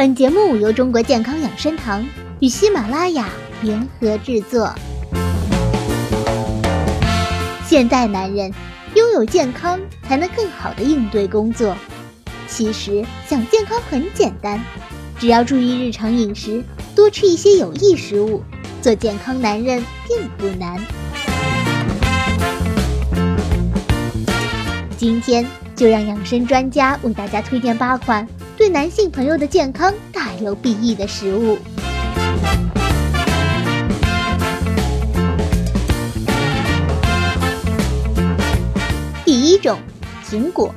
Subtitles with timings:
[0.00, 2.02] 本节目由中国健康养生堂
[2.38, 3.28] 与喜马拉雅
[3.60, 4.74] 联合制作。
[7.66, 8.50] 现代男人
[8.94, 9.78] 拥有健康，
[10.08, 11.76] 才能更好的应对工作。
[12.48, 14.58] 其实想健康很简单，
[15.18, 16.64] 只要注意日常饮食，
[16.96, 18.42] 多吃一些有益食物，
[18.80, 20.80] 做健康男人并不难。
[24.96, 25.44] 今天
[25.76, 28.26] 就让养生专家为大家推荐八款
[28.60, 31.56] 对男性朋友的健康大有裨益的食物。
[39.24, 39.78] 第一种，
[40.28, 40.74] 苹果。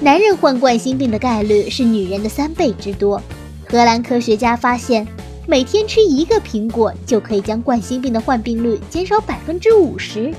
[0.00, 3.20] 男人患冠心病的概率是女人的三倍之多。
[3.68, 5.04] 荷兰科学家发现，
[5.44, 10.32] 每天吃一个苹果就可以将冠心病的患病率减少百分之五十。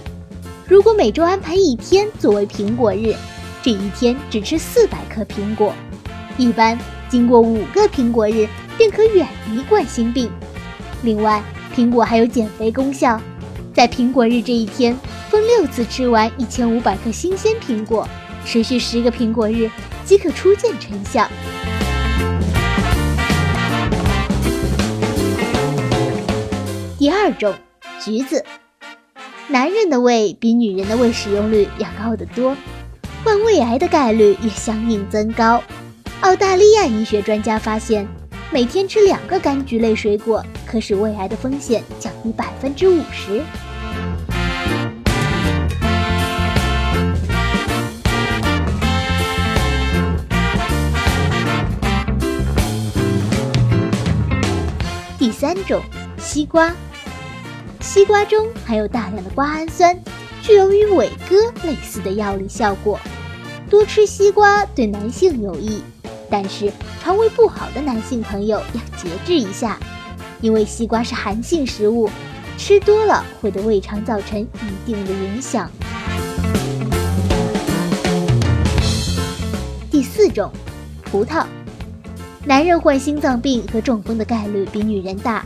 [0.66, 3.14] 如果每周安排一天作为苹果日，
[3.61, 5.73] 这一天只吃四百颗苹果，
[6.38, 6.78] 一般
[7.09, 10.31] 经过五个苹果日便可远离冠心病。
[11.03, 11.44] 另外，
[11.75, 13.20] 苹果还有减肥功效，
[13.73, 14.98] 在苹果日这一天
[15.30, 18.08] 分六次吃完一千五百克新鲜苹果。
[18.45, 19.70] 持续十个苹果日
[20.03, 21.25] 即可初见成效。
[27.00, 27.53] 第二种，
[28.03, 28.44] 橘子。
[29.47, 32.56] 男人的胃比女人的胃使用率要高得多，
[33.23, 35.64] 患胃癌的概率也相应增高。
[36.23, 38.07] 澳大利亚医学专家发现，
[38.49, 43.43] 每天吃两个柑橘类水果，可使胃癌的风险降低百分之五十。
[55.19, 55.83] 第三种
[56.17, 56.73] 西瓜，
[57.81, 59.94] 西瓜中含有大量的瓜氨酸，
[60.41, 61.35] 具有与伟哥
[61.67, 62.97] 类似的药理效果。
[63.69, 65.81] 多吃西瓜对男性有益，
[66.34, 69.78] 但是肠胃不好的男性朋友要节制一下，
[70.42, 72.09] 因为西瓜是寒性食物，
[72.57, 74.47] 吃多了会对胃肠造成一
[74.84, 75.69] 定的影响。
[79.91, 80.52] 第四种，
[81.03, 81.46] 葡萄。
[82.44, 85.46] 男人患心脏病和中风的概率比女人大，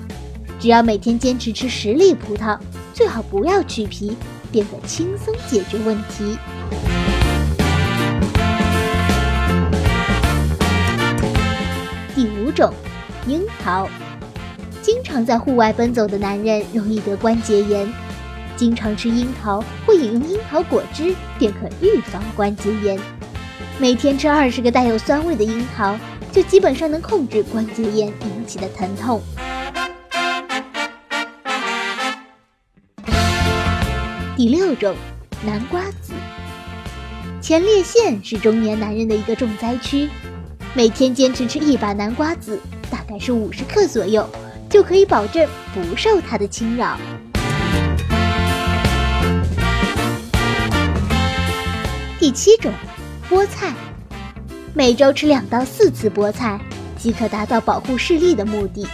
[0.58, 2.58] 只要每天坚持吃十粒葡萄，
[2.94, 4.16] 最好不要去皮，
[4.54, 6.38] 便可轻松解决问题。
[13.28, 13.88] 樱桃。
[14.82, 17.92] 经常在户外奔走的男人容易得关节炎，
[18.56, 23.00] 经常吃樱桃或饮用樱桃果汁，便可预防关节炎。
[23.78, 25.98] 每天吃二十个带有酸味的樱桃。
[26.30, 29.20] 就基本上能控制关节炎引起的疼痛。
[34.36, 34.94] 第六种，
[35.44, 36.14] 南瓜籽。
[37.42, 40.10] 前列腺是中年男人的一个重灾区，
[40.78, 44.30] 每天坚持吃一把南瓜子，大概是五十克左右，
[44.70, 46.96] 就可以保证不受它的侵扰。
[52.20, 52.72] 第七种，
[53.28, 53.74] 菠菜。
[54.76, 56.60] 每周吃两到四次菠菜，
[56.96, 58.88] 即可达到保护视力的目的。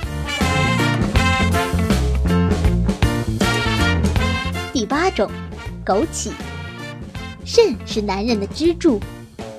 [4.71, 5.29] 第八种，
[5.85, 6.29] 枸杞。
[7.43, 9.01] 肾是男人的支柱，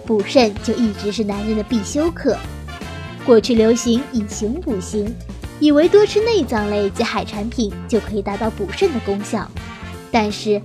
[0.06, 2.36] 补肾就一直是男人的必修课。
[3.24, 5.14] 过去流行以形补形，
[5.60, 9.50] 以为多吃内脏类及海产品就可以达到补肾的功效，
[10.10, 10.60] 但是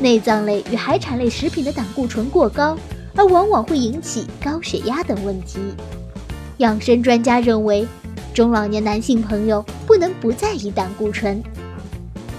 [0.00, 2.76] 内脏类与海产类食品的胆固醇过高。
[3.16, 5.58] 而往往会引起高血压等问题。
[6.58, 7.86] 养生专家认为，
[8.32, 11.42] 中老年男性朋友不能不在意胆固醇。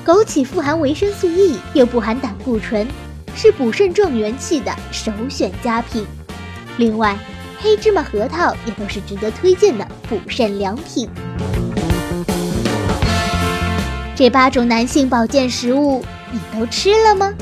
[0.05, 2.87] 枸杞富含维生素 E，又不含胆固醇，
[3.35, 6.05] 是补肾壮元气的首选佳品。
[6.77, 7.17] 另外，
[7.59, 11.09] 黑芝麻、核桃也都是值得推荐的补肾良品。
[14.15, 17.33] 这八种男性保健食物，你都吃了吗？